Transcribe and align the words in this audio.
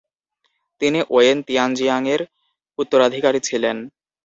তিনি 0.81 0.99
ওয়েন 1.09 1.37
তিয়ানজিয়াংয়ের 1.47 2.21
উত্তরাধিকারী 2.79 3.39
ছিলেন। 3.39 3.77